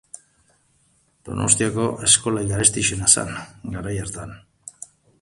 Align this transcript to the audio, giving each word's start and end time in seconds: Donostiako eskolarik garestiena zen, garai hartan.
Donostiako 1.29 1.87
eskolarik 2.09 2.51
garestiena 2.55 3.13
zen, 3.17 3.33
garai 3.79 3.97
hartan. 4.07 4.39